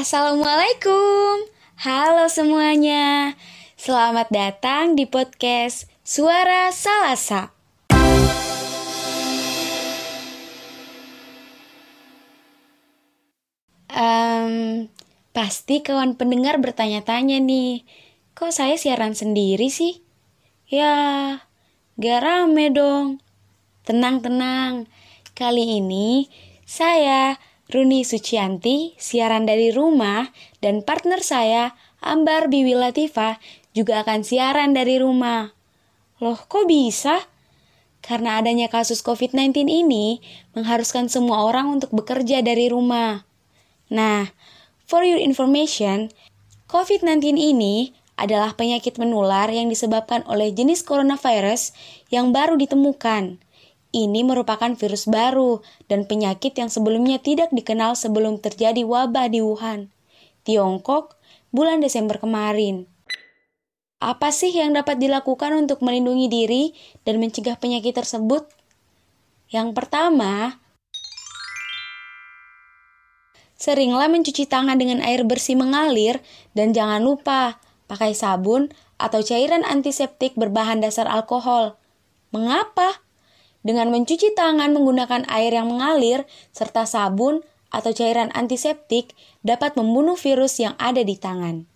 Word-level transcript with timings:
Assalamualaikum, 0.00 1.44
halo 1.84 2.24
semuanya. 2.32 3.36
Selamat 3.76 4.32
datang 4.32 4.96
di 4.96 5.04
podcast 5.04 5.92
Suara 6.00 6.72
Salasa. 6.72 7.52
Um, 13.92 14.88
pasti 15.36 15.84
kawan 15.84 16.16
pendengar 16.16 16.56
bertanya-tanya 16.64 17.36
nih, 17.44 17.84
kok 18.32 18.56
saya 18.56 18.80
siaran 18.80 19.12
sendiri 19.12 19.68
sih? 19.68 20.00
Ya, 20.64 21.44
gak 22.00 22.24
rame 22.24 22.72
dong. 22.72 23.20
Tenang-tenang, 23.84 24.88
kali 25.36 25.76
ini 25.76 26.32
saya, 26.64 27.36
Runi 27.70 28.02
Sucianti, 28.02 28.98
siaran 28.98 29.46
dari 29.46 29.70
rumah, 29.70 30.34
dan 30.58 30.82
partner 30.82 31.22
saya, 31.22 31.78
Ambar 32.02 32.50
Biwi 32.50 32.74
Latifah, 32.74 33.38
juga 33.70 34.02
akan 34.02 34.26
siaran 34.26 34.74
dari 34.74 34.98
rumah. 34.98 35.54
Loh, 36.18 36.36
kok 36.36 36.66
bisa? 36.66 37.30
Karena 38.02 38.42
adanya 38.42 38.66
kasus 38.66 39.06
COVID-19 39.06 39.70
ini 39.70 40.18
mengharuskan 40.58 41.06
semua 41.06 41.46
orang 41.46 41.78
untuk 41.78 41.94
bekerja 41.94 42.42
dari 42.42 42.66
rumah. 42.66 43.22
Nah, 43.92 44.34
for 44.84 45.06
your 45.06 45.20
information, 45.20 46.10
COVID-19 46.66 47.38
ini 47.38 47.94
adalah 48.20 48.52
penyakit 48.52 49.00
menular 49.00 49.48
yang 49.48 49.72
disebabkan 49.72 50.26
oleh 50.28 50.52
jenis 50.52 50.84
coronavirus 50.84 51.72
yang 52.12 52.36
baru 52.36 52.60
ditemukan. 52.60 53.40
Ini 53.90 54.22
merupakan 54.22 54.70
virus 54.78 55.10
baru 55.10 55.66
dan 55.90 56.06
penyakit 56.06 56.54
yang 56.54 56.70
sebelumnya 56.70 57.18
tidak 57.18 57.50
dikenal 57.50 57.98
sebelum 57.98 58.38
terjadi 58.38 58.86
wabah 58.86 59.26
di 59.26 59.42
Wuhan, 59.42 59.90
Tiongkok, 60.46 61.18
bulan 61.50 61.82
Desember 61.82 62.22
kemarin. 62.22 62.86
Apa 63.98 64.30
sih 64.30 64.54
yang 64.54 64.78
dapat 64.78 65.02
dilakukan 65.02 65.52
untuk 65.58 65.82
melindungi 65.82 66.30
diri 66.30 66.64
dan 67.02 67.18
mencegah 67.18 67.58
penyakit 67.58 67.98
tersebut? 67.98 68.46
Yang 69.50 69.74
pertama, 69.74 70.62
Seringlah 73.60 74.08
mencuci 74.08 74.48
tangan 74.48 74.80
dengan 74.80 75.04
air 75.04 75.20
bersih 75.20 75.52
mengalir 75.52 76.24
dan 76.56 76.72
jangan 76.72 77.04
lupa 77.04 77.60
pakai 77.92 78.16
sabun 78.16 78.72
atau 78.96 79.20
cairan 79.20 79.68
antiseptik 79.68 80.32
berbahan 80.32 80.80
dasar 80.80 81.04
alkohol. 81.04 81.76
Mengapa? 82.32 82.89
Dengan 83.60 83.92
mencuci 83.92 84.32
tangan 84.32 84.72
menggunakan 84.72 85.28
air 85.28 85.52
yang 85.52 85.68
mengalir 85.68 86.24
serta 86.50 86.88
sabun 86.88 87.44
atau 87.68 87.92
cairan 87.92 88.32
antiseptik 88.32 89.12
dapat 89.44 89.76
membunuh 89.76 90.16
virus 90.16 90.58
yang 90.58 90.74
ada 90.80 91.04
di 91.04 91.14
tangan. 91.20 91.68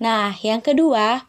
Nah, 0.00 0.36
yang 0.44 0.60
kedua, 0.60 1.24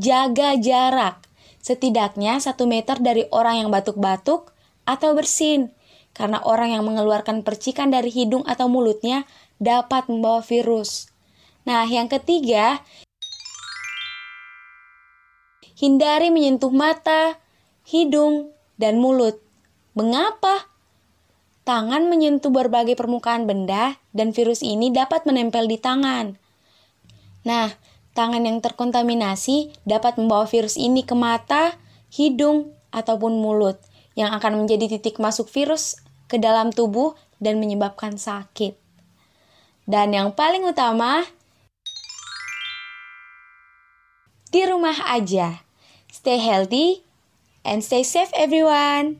jaga 0.00 0.56
jarak. 0.58 1.22
Setidaknya 1.64 2.40
satu 2.44 2.68
meter 2.68 3.00
dari 3.00 3.24
orang 3.32 3.64
yang 3.64 3.70
batuk-batuk 3.72 4.52
atau 4.84 5.16
bersin 5.16 5.72
karena 6.12 6.38
orang 6.44 6.76
yang 6.76 6.84
mengeluarkan 6.84 7.40
percikan 7.40 7.88
dari 7.88 8.12
hidung 8.12 8.44
atau 8.44 8.68
mulutnya 8.68 9.24
dapat 9.56 10.06
membawa 10.12 10.44
virus. 10.44 11.08
Nah, 11.64 11.88
yang 11.88 12.12
ketiga, 12.12 12.84
hindari 15.78 16.30
menyentuh 16.30 16.70
mata, 16.70 17.38
hidung, 17.86 18.50
dan 18.78 18.98
mulut. 18.98 19.38
Mengapa? 19.94 20.70
Tangan 21.64 22.10
menyentuh 22.12 22.52
berbagai 22.52 22.98
permukaan 22.98 23.48
benda 23.48 23.96
dan 24.12 24.36
virus 24.36 24.60
ini 24.60 24.92
dapat 24.92 25.24
menempel 25.24 25.64
di 25.64 25.80
tangan. 25.80 26.36
Nah, 27.48 27.72
tangan 28.12 28.44
yang 28.44 28.60
terkontaminasi 28.60 29.72
dapat 29.88 30.20
membawa 30.20 30.44
virus 30.44 30.76
ini 30.76 31.06
ke 31.06 31.16
mata, 31.16 31.80
hidung, 32.12 32.74
ataupun 32.94 33.42
mulut 33.42 33.82
yang 34.14 34.30
akan 34.30 34.62
menjadi 34.62 34.86
titik 34.86 35.18
masuk 35.18 35.50
virus 35.50 35.98
ke 36.30 36.38
dalam 36.38 36.70
tubuh 36.70 37.18
dan 37.42 37.58
menyebabkan 37.58 38.14
sakit. 38.14 38.78
Dan 39.84 40.14
yang 40.14 40.32
paling 40.32 40.64
utama, 40.64 41.26
di 44.54 44.62
rumah 44.62 44.94
aja. 45.10 45.66
Stay 46.06 46.38
healthy 46.38 47.02
and 47.66 47.82
stay 47.82 48.06
safe 48.06 48.30
everyone. 48.38 49.18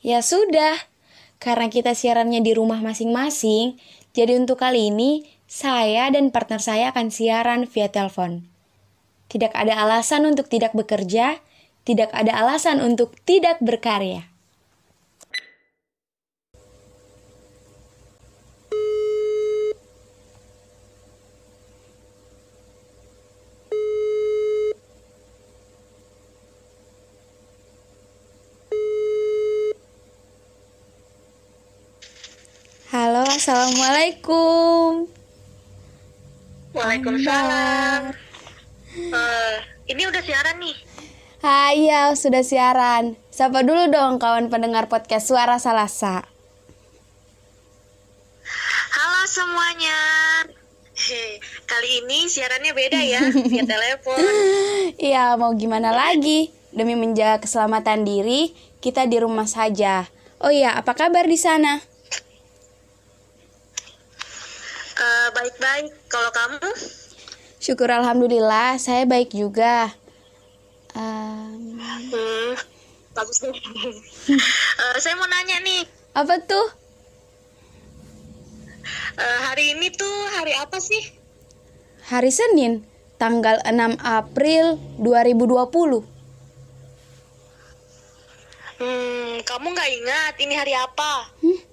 Ya 0.00 0.24
sudah, 0.24 0.88
karena 1.36 1.68
kita 1.68 1.92
siarannya 1.92 2.40
di 2.40 2.56
rumah 2.56 2.80
masing-masing, 2.80 3.76
jadi 4.16 4.40
untuk 4.40 4.56
kali 4.64 4.88
ini 4.88 5.28
saya 5.44 6.08
dan 6.08 6.32
partner 6.32 6.64
saya 6.64 6.96
akan 6.96 7.12
siaran 7.12 7.68
via 7.68 7.92
telepon. 7.92 8.48
Tidak 9.28 9.52
ada 9.52 9.76
alasan 9.84 10.24
untuk 10.24 10.48
tidak 10.48 10.72
bekerja, 10.72 11.44
tidak 11.84 12.08
ada 12.16 12.32
alasan 12.40 12.80
untuk 12.80 13.12
tidak 13.28 13.60
berkarya. 13.60 14.30
Halo, 32.90 33.22
assalamualaikum. 33.40 35.08
Waalaikumsalam. 36.76 38.12
Uh, 39.16 39.56
ini 39.88 40.02
udah 40.04 40.20
siaran 40.20 40.60
nih. 40.60 40.76
Hai, 41.40 41.88
ya 41.88 42.12
sudah 42.12 42.44
siaran. 42.44 43.16
Sapa 43.32 43.64
dulu 43.64 43.88
dong 43.88 44.20
kawan 44.20 44.52
pendengar 44.52 44.92
podcast 44.92 45.32
Suara 45.32 45.56
Salasa. 45.56 46.28
Halo 48.92 49.24
semuanya. 49.24 50.00
Hei, 51.00 51.40
kali 51.64 52.04
ini 52.04 52.28
siarannya 52.28 52.76
beda 52.76 53.00
ya, 53.00 53.24
via 53.48 53.64
telepon. 53.64 54.20
Iya, 55.00 55.40
mau 55.40 55.56
gimana 55.56 55.96
lagi? 55.96 56.52
Demi 56.76 56.92
menjaga 56.92 57.40
keselamatan 57.40 58.04
diri, 58.04 58.52
kita 58.84 59.08
di 59.08 59.16
rumah 59.16 59.48
saja. 59.48 60.12
Oh 60.44 60.52
iya, 60.52 60.76
apa 60.76 60.92
kabar 60.92 61.24
di 61.24 61.40
sana? 61.40 61.89
Uh, 65.00 65.28
baik-baik. 65.32 65.96
Kalau 66.12 66.28
kamu? 66.28 66.68
Syukur 67.56 67.88
alhamdulillah, 67.88 68.76
saya 68.76 69.08
baik 69.08 69.32
juga. 69.32 69.88
Um... 70.92 71.80
Hmm, 71.80 72.52
bagus 73.16 73.40
deh. 73.40 73.48
uh, 73.48 74.96
saya 75.00 75.16
mau 75.16 75.24
nanya 75.24 75.64
nih. 75.64 75.88
Apa 76.12 76.36
tuh? 76.44 76.68
Uh, 79.16 79.38
hari 79.48 79.72
ini 79.72 79.88
tuh 79.88 80.16
hari 80.36 80.52
apa 80.52 80.76
sih? 80.76 81.00
Hari 82.12 82.28
Senin, 82.28 82.84
tanggal 83.16 83.56
6 83.64 83.96
April 84.04 84.76
2020. 85.00 86.04
Hmm, 88.80 89.32
kamu 89.48 89.66
nggak 89.72 89.90
ingat 89.96 90.34
ini 90.44 90.54
hari 90.56 90.76
apa? 90.76 91.28
Hmm? 91.40 91.69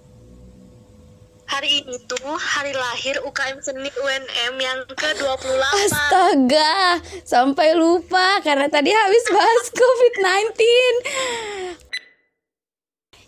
Hari 1.47 1.79
ini 1.79 1.95
tuh 2.11 2.35
hari 2.35 2.75
lahir 2.75 3.23
UKM 3.23 3.63
Seni 3.63 3.87
UNM 3.87 4.53
yang 4.59 4.83
ke-28 4.83 5.63
Astaga, 5.87 6.99
sampai 7.23 7.71
lupa 7.71 8.43
karena 8.43 8.67
tadi 8.67 8.91
habis 8.91 9.23
bahas 9.31 9.71
COVID-19 9.79 10.59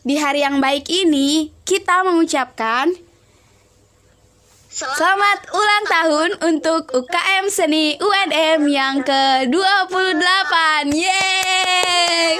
Di 0.04 0.16
hari 0.20 0.44
yang 0.44 0.60
baik 0.60 0.92
ini, 0.92 1.56
kita 1.64 2.04
mengucapkan 2.04 2.92
Selamat, 4.68 5.00
Selamat 5.00 5.40
ulang 5.56 5.86
tahun. 5.88 6.30
untuk 6.44 6.92
UKM 6.92 7.48
Seni 7.48 7.96
UNM 8.04 8.68
yang 8.68 9.00
ke-28 9.00 10.54
Yeay! 10.92 12.36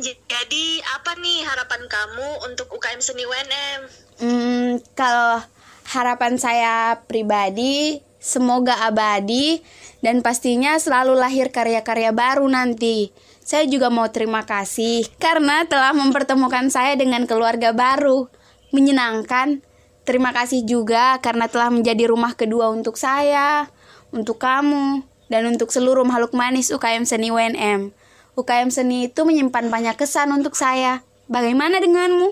Jadi 0.00 0.80
apa 0.96 1.12
nih 1.20 1.44
harapan 1.44 1.84
kamu 1.84 2.28
untuk 2.48 2.72
UKM 2.72 3.04
Seni 3.04 3.28
UNM? 3.28 3.80
Hmm, 4.20 4.68
kalau 4.96 5.44
harapan 5.92 6.40
saya 6.40 7.04
pribadi 7.04 8.00
semoga 8.16 8.84
abadi 8.88 9.60
dan 10.00 10.24
pastinya 10.24 10.80
selalu 10.80 11.20
lahir 11.20 11.52
karya-karya 11.52 12.16
baru 12.16 12.48
nanti. 12.48 13.12
Saya 13.44 13.68
juga 13.68 13.92
mau 13.92 14.08
terima 14.08 14.48
kasih 14.48 15.04
karena 15.20 15.68
telah 15.68 15.92
mempertemukan 15.92 16.72
saya 16.72 16.96
dengan 16.96 17.28
keluarga 17.28 17.76
baru. 17.76 18.32
Menyenangkan. 18.72 19.60
Terima 20.08 20.32
kasih 20.32 20.64
juga 20.64 21.20
karena 21.20 21.44
telah 21.44 21.68
menjadi 21.68 22.08
rumah 22.08 22.32
kedua 22.32 22.72
untuk 22.72 22.96
saya, 22.96 23.68
untuk 24.10 24.40
kamu, 24.40 25.04
dan 25.28 25.44
untuk 25.46 25.68
seluruh 25.68 26.02
makhluk 26.08 26.32
manis 26.32 26.72
UKM 26.72 27.04
Seni 27.04 27.28
UNM. 27.28 27.92
UKM 28.40 28.72
Seni 28.72 29.12
itu 29.12 29.20
menyimpan 29.22 29.68
banyak 29.68 29.96
kesan 30.00 30.32
untuk 30.32 30.56
saya. 30.56 31.04
Bagaimana 31.28 31.78
denganmu? 31.78 32.28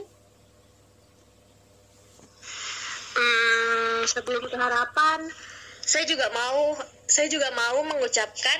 Hmm, 3.15 3.99
sebelum 4.07 4.47
ke 4.47 4.57
harapan, 4.57 5.27
saya 5.83 6.05
juga 6.07 6.31
mau 6.31 6.79
saya 7.09 7.27
juga 7.27 7.49
mau 7.53 7.83
mengucapkan 7.83 8.59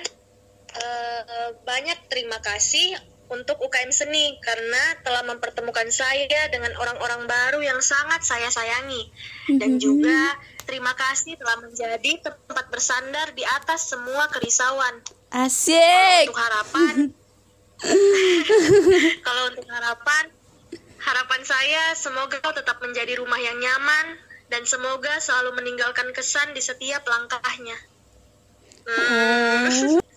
uh, 0.75 1.49
banyak 1.63 1.99
terima 2.09 2.41
kasih 2.41 2.97
untuk 3.29 3.61
UKM 3.61 3.93
Seni 3.93 4.41
karena 4.41 5.05
telah 5.05 5.21
mempertemukan 5.21 5.85
saya 5.93 6.49
dengan 6.49 6.73
orang-orang 6.81 7.29
baru 7.29 7.61
yang 7.61 7.77
sangat 7.85 8.25
saya 8.25 8.49
sayangi 8.49 9.13
dan 9.61 9.77
Mhm. 9.77 9.81
juga 9.81 10.21
terima 10.65 10.97
kasih 10.97 11.37
telah 11.37 11.61
menjadi 11.61 12.25
tempat 12.25 12.67
bersandar 12.73 13.37
di 13.37 13.45
atas 13.45 13.93
semua 13.93 14.33
kerisauan. 14.33 15.05
Asik. 15.29 16.25
untuk 16.33 16.41
harapan, 16.41 17.13
kalau 19.27 19.43
untuk 19.55 19.67
harapan, 19.71 20.25
harapan 20.99 21.43
saya 21.47 21.95
semoga 21.95 22.43
kau 22.43 22.51
tetap 22.51 22.83
menjadi 22.83 23.19
rumah 23.23 23.39
yang 23.39 23.59
nyaman 23.59 24.19
dan 24.51 24.65
semoga 24.65 25.21
selalu 25.23 25.61
meninggalkan 25.63 26.11
kesan 26.17 26.57
di 26.57 26.63
setiap 26.65 27.07
langkahnya. 27.07 27.79
Hmm. 28.89 30.01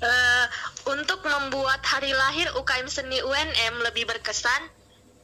Eh, 0.00 0.46
untuk 0.88 1.20
membuat 1.28 1.84
hari 1.84 2.08
lahir 2.16 2.48
UKM 2.56 2.88
Seni 2.88 3.20
UNM 3.20 3.84
lebih 3.84 4.08
berkesan, 4.08 4.72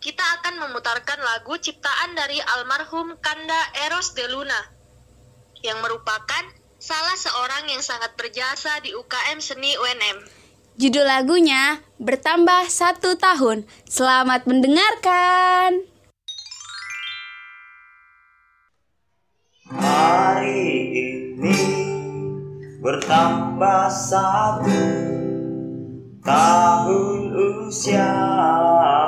kita 0.05 0.21
akan 0.37 0.61
memutarkan 0.69 1.17
lagu 1.17 1.57
ciptaan 1.57 2.13
dari 2.13 2.37
almarhum 2.45 3.17
Kanda 3.25 3.57
Eros 3.89 4.13
de 4.13 4.29
Luna 4.29 4.61
yang 5.65 5.81
merupakan 5.81 6.45
salah 6.77 7.17
seorang 7.17 7.73
yang 7.73 7.81
sangat 7.81 8.21
berjasa 8.21 8.77
di 8.85 8.93
UKM 8.93 9.41
Seni 9.41 9.73
UNM. 9.81 10.36
Judul 10.77 11.09
lagunya 11.09 11.81
bertambah 11.97 12.69
satu 12.69 13.17
tahun. 13.17 13.65
Selamat 13.89 14.45
mendengarkan. 14.45 15.89
Hari 19.73 20.69
ini 20.93 21.61
bertambah 22.85 23.89
satu 23.89 24.85
tahun 26.21 27.21
usiamu 27.33 29.06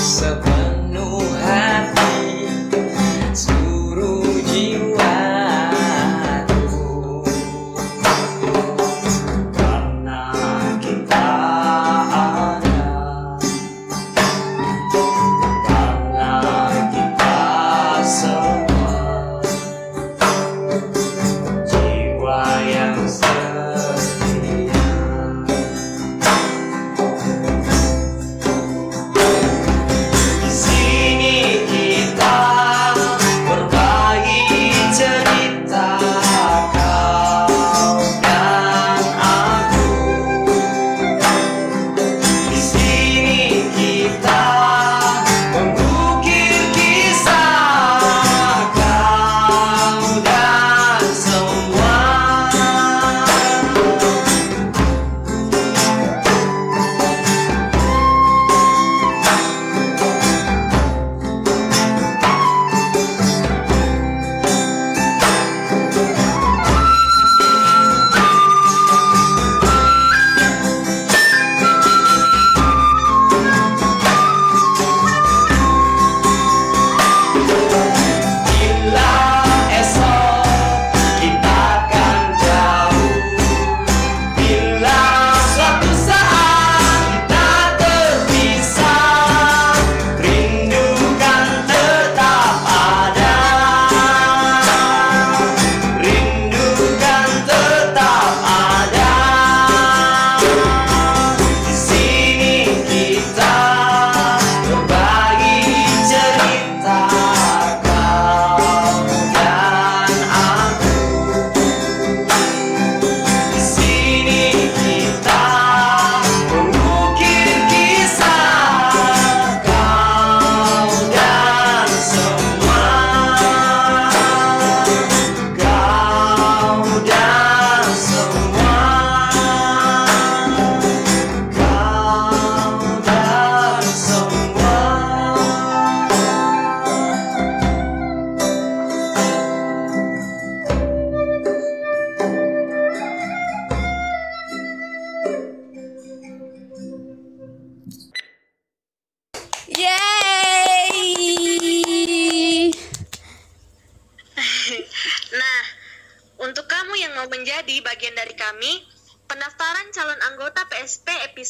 myself. 0.00 0.49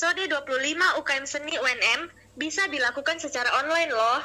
Episode 0.00 0.32
25 0.32 0.96
UKM 1.04 1.24
Seni 1.28 1.60
UNM 1.60 2.08
bisa 2.32 2.64
dilakukan 2.72 3.20
secara 3.20 3.52
online 3.60 3.92
loh. 3.92 4.24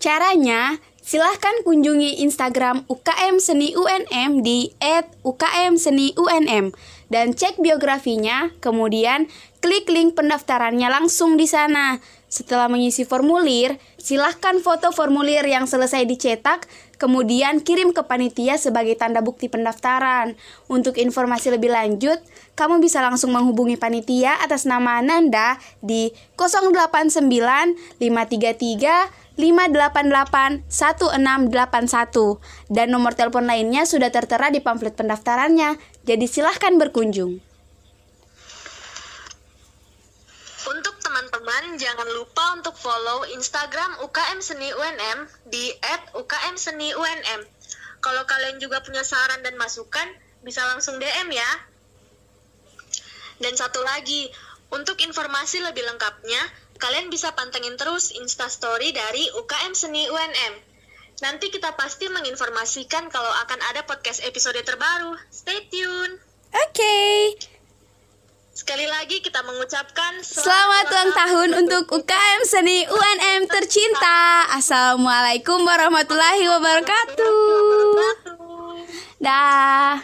Caranya, 0.00 0.80
silahkan 1.04 1.60
kunjungi 1.60 2.24
Instagram 2.24 2.88
UKM 2.88 3.36
Seni 3.36 3.76
UNM 3.76 4.40
di 4.40 4.72
@ukmseniunm 5.20 6.72
dan 7.12 7.36
cek 7.36 7.60
biografinya, 7.60 8.48
kemudian 8.64 9.28
klik 9.60 9.92
link 9.92 10.16
pendaftarannya 10.16 10.88
langsung 10.88 11.36
di 11.36 11.44
sana. 11.44 12.00
Setelah 12.32 12.72
mengisi 12.72 13.04
formulir, 13.04 13.76
silahkan 14.00 14.56
foto 14.64 14.88
formulir 14.88 15.44
yang 15.44 15.68
selesai 15.68 16.08
dicetak, 16.08 16.64
kemudian 17.00 17.64
kirim 17.64 17.96
ke 17.96 18.04
panitia 18.04 18.60
sebagai 18.60 18.92
tanda 19.00 19.24
bukti 19.24 19.48
pendaftaran. 19.48 20.36
Untuk 20.68 21.00
informasi 21.00 21.56
lebih 21.56 21.72
lanjut, 21.72 22.20
kamu 22.60 22.84
bisa 22.84 23.00
langsung 23.00 23.32
menghubungi 23.32 23.80
panitia 23.80 24.36
atas 24.44 24.68
nama 24.68 25.00
Ananda 25.00 25.56
di 25.80 26.12
089 26.36 27.24
533 27.96 29.40
588 29.40 30.68
1681 30.68 32.36
dan 32.68 32.92
nomor 32.92 33.16
telepon 33.16 33.48
lainnya 33.48 33.88
sudah 33.88 34.12
tertera 34.12 34.52
di 34.52 34.60
pamflet 34.60 34.92
pendaftarannya. 34.92 35.80
Jadi 36.04 36.28
silahkan 36.28 36.76
berkunjung. 36.76 37.40
Untuk 40.60 41.00
teman-teman, 41.40 41.80
jangan 41.80 42.08
lupa 42.20 42.52
untuk 42.52 42.76
follow 42.76 43.24
Instagram 43.32 44.04
UKM 44.04 44.44
Seni 44.44 44.76
UNM 44.76 45.24
di 45.48 45.72
@ukmseniunm. 46.12 47.40
Kalau 48.04 48.28
kalian 48.28 48.60
juga 48.60 48.84
punya 48.84 49.00
saran 49.00 49.40
dan 49.40 49.56
masukan, 49.56 50.04
bisa 50.44 50.60
langsung 50.68 51.00
DM 51.00 51.32
ya. 51.32 51.50
Dan 53.40 53.56
satu 53.56 53.80
lagi, 53.80 54.28
untuk 54.68 55.00
informasi 55.00 55.64
lebih 55.64 55.80
lengkapnya, 55.88 56.44
kalian 56.76 57.08
bisa 57.08 57.32
pantengin 57.32 57.80
terus 57.80 58.12
Instastory 58.12 58.92
dari 58.92 59.24
UKM 59.40 59.72
Seni 59.72 60.12
UNM. 60.12 60.54
Nanti 61.24 61.48
kita 61.48 61.72
pasti 61.72 62.04
menginformasikan 62.12 63.08
kalau 63.08 63.32
akan 63.48 63.64
ada 63.72 63.88
podcast 63.88 64.20
episode 64.28 64.60
terbaru. 64.60 65.16
Stay 65.32 65.72
tune! 65.72 66.20
Oke, 66.52 67.32
Sekali 68.50 68.82
lagi 68.82 69.22
kita 69.22 69.46
mengucapkan 69.46 70.18
selamat 70.26 70.90
ulang 70.90 71.10
tahun 71.14 71.50
untuk 71.62 71.86
UKM 72.02 72.40
Seni 72.42 72.82
UNM 72.82 73.46
tercinta. 73.46 74.50
Assalamualaikum 74.50 75.62
warahmatullahi 75.62 76.50
wabarakatuh. 76.50 77.30
wabarakatuh. 77.30 79.22
Dah. 79.22 80.02